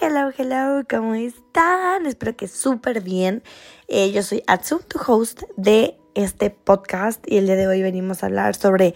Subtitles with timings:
[0.00, 2.06] hello, hello, ¿cómo están?
[2.06, 3.42] Espero que súper bien.
[3.88, 8.22] Eh, yo soy Atsu, tu host de este podcast y el día de hoy venimos
[8.22, 8.94] a hablar sobre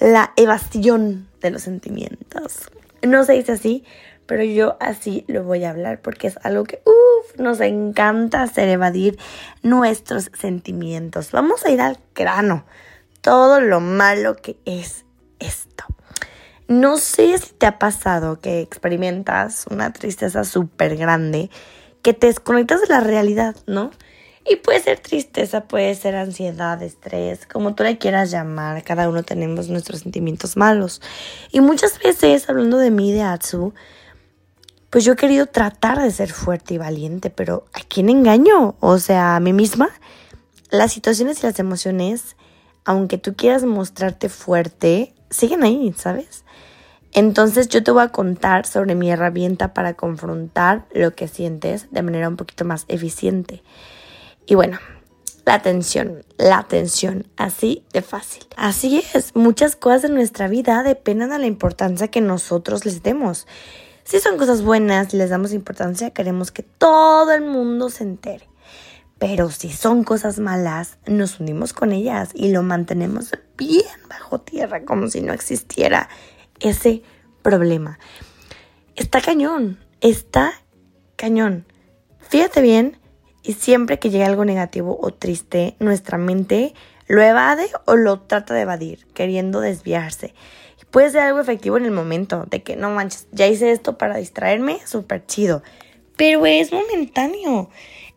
[0.00, 2.70] la evasión de los sentimientos.
[3.02, 3.84] No se dice así,
[4.26, 8.68] pero yo así lo voy a hablar porque es algo que uff, nos encanta hacer
[8.68, 9.18] evadir
[9.62, 11.30] nuestros sentimientos.
[11.30, 12.64] Vamos a ir al grano,
[13.20, 15.04] todo lo malo que es
[15.40, 15.84] esto.
[16.68, 21.48] No sé si te ha pasado que experimentas una tristeza súper grande,
[22.02, 23.90] que te desconectas de la realidad, ¿no?
[24.46, 28.82] Y puede ser tristeza, puede ser ansiedad, estrés, como tú le quieras llamar.
[28.82, 31.00] Cada uno tenemos nuestros sentimientos malos.
[31.52, 33.72] Y muchas veces, hablando de mí, de Atsu,
[34.90, 38.76] pues yo he querido tratar de ser fuerte y valiente, pero ¿a quién engaño?
[38.80, 39.88] O sea, a mí misma.
[40.70, 42.36] Las situaciones y las emociones,
[42.84, 46.44] aunque tú quieras mostrarte fuerte, siguen ahí, ¿sabes?
[47.12, 52.02] Entonces yo te voy a contar sobre mi herramienta para confrontar lo que sientes de
[52.02, 53.62] manera un poquito más eficiente.
[54.46, 54.78] Y bueno,
[55.44, 58.46] la atención, la atención, así de fácil.
[58.56, 63.46] Así es, muchas cosas de nuestra vida dependen de la importancia que nosotros les demos.
[64.04, 68.48] Si son cosas buenas les damos importancia, queremos que todo el mundo se entere.
[69.18, 74.84] Pero si son cosas malas, nos unimos con ellas y lo mantenemos bien bajo tierra,
[74.84, 76.08] como si no existiera
[76.60, 77.02] ese
[77.42, 77.98] problema.
[78.96, 80.52] Está cañón, está
[81.16, 81.66] cañón.
[82.20, 82.98] Fíjate bien
[83.42, 86.74] y siempre que llegue algo negativo o triste, nuestra mente
[87.06, 90.34] lo evade o lo trata de evadir, queriendo desviarse.
[90.90, 94.16] Puede ser algo efectivo en el momento, de que no manches, ya hice esto para
[94.16, 95.62] distraerme, súper chido.
[96.16, 97.70] Pero es momentáneo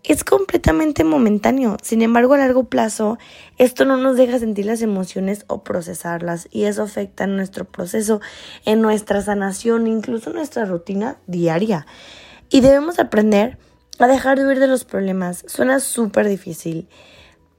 [0.04, 1.78] es completamente momentáneo.
[1.82, 3.18] Sin embargo, a largo plazo,
[3.58, 8.22] esto no nos deja sentir las emociones o procesarlas y eso afecta en nuestro proceso,
[8.66, 11.86] en nuestra sanación, incluso en nuestra rutina diaria.
[12.50, 13.58] Y debemos aprender
[14.00, 15.44] a dejar de huir de los problemas.
[15.48, 16.88] Suena súper difícil.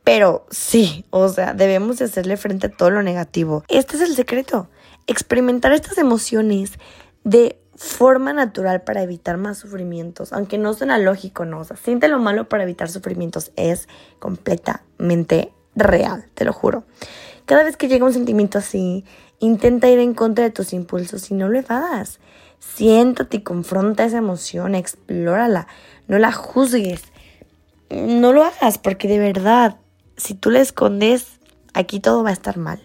[0.04, 3.62] Pero sí, o sea, debemos de hacerle frente a todo lo negativo.
[3.68, 4.68] Este es el secreto.
[5.06, 6.72] Experimentar estas emociones
[7.22, 12.08] de forma natural para evitar más sufrimientos, aunque no suena lógico, no, o sea, siente
[12.08, 13.88] lo malo para evitar sufrimientos, es
[14.18, 16.84] completamente real, te lo juro.
[17.44, 19.04] Cada vez que llega un sentimiento así,
[19.38, 22.20] intenta ir en contra de tus impulsos y no lo evadas.
[22.60, 25.66] Siéntate y confronta esa emoción, explórala,
[26.06, 27.02] no la juzgues.
[27.90, 29.78] No lo hagas porque de verdad,
[30.16, 31.40] si tú la escondes,
[31.74, 32.80] aquí todo va a estar mal.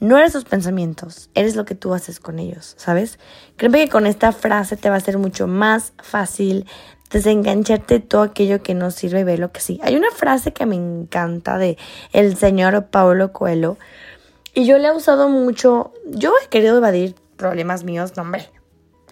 [0.00, 3.18] No eres tus pensamientos, eres lo que tú haces con ellos, ¿sabes?
[3.56, 6.66] Créeme que con esta frase te va a ser mucho más fácil
[7.10, 9.80] desengancharte de todo aquello que no sirve y ver lo que sí.
[9.82, 11.78] Hay una frase que me encanta de
[12.12, 13.78] el señor Paulo Coelho
[14.52, 15.92] y yo le he usado mucho.
[16.06, 18.50] Yo he querido evadir problemas míos, no hombre,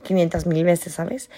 [0.03, 1.31] 500 mil veces, ¿sabes?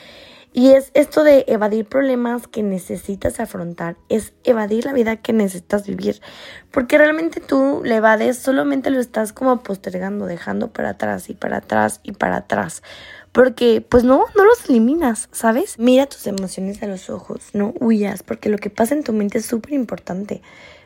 [0.56, 5.84] Y es esto de evadir problemas que necesitas afrontar, es evadir la vida que necesitas
[5.84, 6.22] vivir,
[6.70, 11.56] porque realmente tú le evades, solamente lo estás como postergando, dejando para atrás y para
[11.56, 12.84] atrás y para atrás,
[13.32, 15.76] porque pues no, no los eliminas, ¿sabes?
[15.80, 19.38] Mira tus emociones a los ojos, no huyas, porque lo que pasa en tu mente
[19.38, 20.40] es súper importante,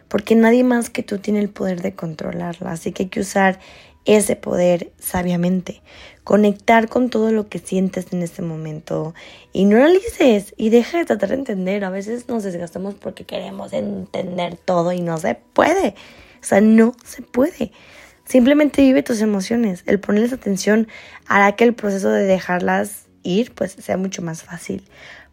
[0.08, 3.60] porque nadie más que tú tiene el poder de controlarla, así que hay que usar
[4.08, 5.82] ese poder sabiamente,
[6.24, 9.14] conectar con todo lo que sientes en este momento
[9.52, 11.84] y no analices y deja de tratar de entender.
[11.84, 15.94] A veces nos desgastamos porque queremos entender todo y no se puede.
[16.40, 17.70] O sea, no se puede.
[18.24, 19.82] Simplemente vive tus emociones.
[19.84, 20.88] El ponerles atención
[21.26, 24.84] hará que el proceso de dejarlas ir pues sea mucho más fácil.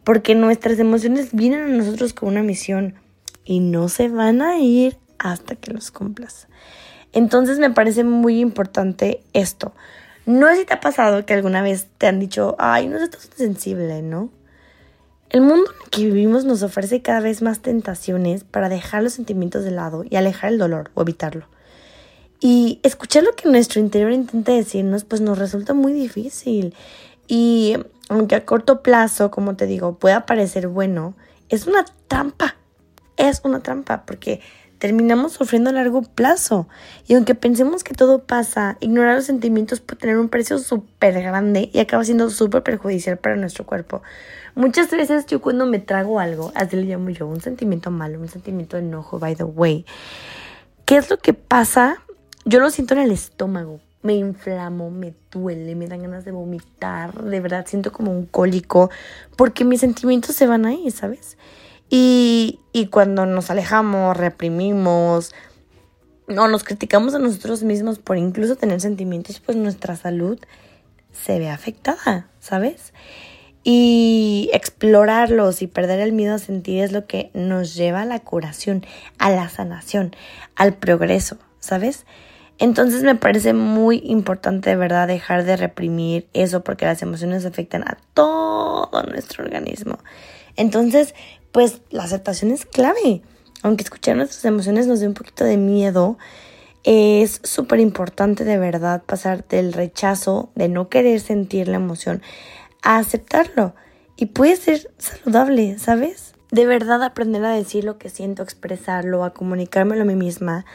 [0.03, 2.95] Porque nuestras emociones vienen a nosotros con una misión
[3.45, 6.47] y no se van a ir hasta que los cumplas.
[7.13, 9.73] Entonces me parece muy importante esto.
[10.25, 13.29] No sé si te ha pasado que alguna vez te han dicho, ay, no estás
[13.35, 14.29] sensible, ¿no?
[15.29, 19.13] El mundo en el que vivimos nos ofrece cada vez más tentaciones para dejar los
[19.13, 21.47] sentimientos de lado y alejar el dolor o evitarlo.
[22.39, 26.75] Y escuchar lo que nuestro interior intenta decirnos, pues nos resulta muy difícil.
[27.27, 27.77] Y
[28.09, 31.15] aunque a corto plazo, como te digo, pueda parecer bueno,
[31.49, 32.55] es una trampa.
[33.29, 34.41] Es una trampa porque
[34.77, 36.67] terminamos sufriendo a largo plazo.
[37.07, 41.69] Y aunque pensemos que todo pasa, ignorar los sentimientos puede tener un precio súper grande
[41.73, 44.03] y acaba siendo súper perjudicial para nuestro cuerpo.
[44.53, 48.29] Muchas veces yo cuando me trago algo, así le llamo yo, un sentimiento malo, un
[48.29, 49.85] sentimiento de enojo, by the way.
[50.85, 51.97] ¿Qué es lo que pasa?
[52.45, 53.79] Yo lo siento en el estómago.
[54.03, 58.91] Me inflamo, me duele, me dan ganas de vomitar, de verdad siento como un cólico,
[59.35, 61.37] porque mis sentimientos se van ahí, ¿sabes?
[61.89, 62.59] Y,
[62.91, 65.33] cuando nos alejamos, reprimimos,
[66.27, 70.39] no nos criticamos a nosotros mismos por incluso tener sentimientos, pues nuestra salud
[71.11, 72.93] se ve afectada, ¿sabes?
[73.63, 78.19] Y explorarlos y perder el miedo a sentir es lo que nos lleva a la
[78.19, 78.85] curación,
[79.17, 80.15] a la sanación,
[80.55, 82.05] al progreso, ¿sabes?
[82.57, 87.83] Entonces me parece muy importante de verdad dejar de reprimir eso porque las emociones afectan
[87.83, 89.99] a todo nuestro organismo.
[90.55, 91.15] Entonces,
[91.55, 93.21] pues la aceptación es clave.
[93.63, 96.17] Aunque escuchar nuestras emociones nos dé un poquito de miedo,
[96.83, 102.21] es súper importante de verdad pasar del rechazo, de no querer sentir la emoción,
[102.81, 103.73] a aceptarlo.
[104.17, 106.33] Y puede ser saludable, ¿sabes?
[106.51, 110.65] De verdad aprender a decir lo que siento, expresarlo, a comunicármelo a mí misma,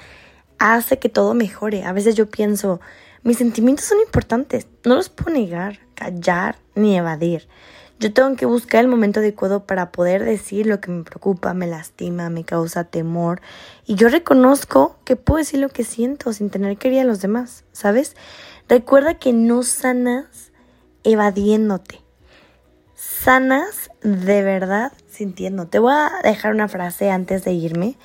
[0.59, 1.85] hace que todo mejore.
[1.85, 2.81] A veces yo pienso,
[3.23, 7.49] mis sentimientos son importantes, no los puedo negar, callar ni evadir.
[8.01, 11.67] Yo tengo que buscar el momento adecuado para poder decir lo que me preocupa, me
[11.67, 13.43] lastima, me causa temor.
[13.85, 17.21] Y yo reconozco que puedo decir lo que siento sin tener que ir a los
[17.21, 18.17] demás, ¿sabes?
[18.71, 20.51] Recuerda que no sanas
[21.05, 22.01] evadiéndote.
[22.95, 25.67] Sanas de verdad sintiendo.
[25.67, 27.99] Te voy a dejar una frase antes de irme,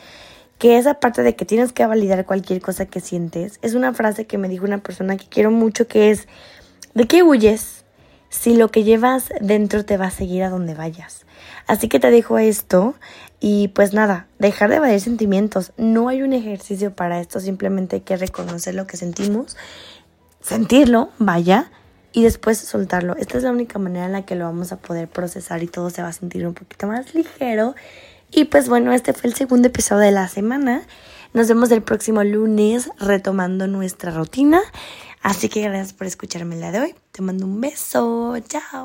[0.57, 4.27] que esa parte de que tienes que validar cualquier cosa que sientes, es una frase
[4.27, 6.27] que me dijo una persona que quiero mucho, que es,
[6.93, 7.74] ¿de qué huyes?
[8.35, 11.25] Si lo que llevas dentro te va a seguir a donde vayas.
[11.67, 12.95] Así que te dejo esto
[13.39, 15.71] y pues nada, dejar de evadir sentimientos.
[15.77, 19.57] No hay un ejercicio para esto, simplemente hay que reconocer lo que sentimos,
[20.41, 21.71] sentirlo, vaya,
[22.11, 23.15] y después soltarlo.
[23.17, 25.89] Esta es la única manera en la que lo vamos a poder procesar y todo
[25.89, 27.75] se va a sentir un poquito más ligero.
[28.31, 30.83] Y pues bueno, este fue el segundo episodio de la semana.
[31.33, 34.61] Nos vemos el próximo lunes retomando nuestra rutina.
[35.25, 36.95] Así que gracias por escucharme día de hoy.
[37.11, 38.35] Te mando un beso.
[38.47, 38.83] Chao.